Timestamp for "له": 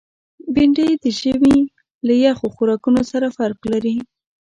2.07-2.13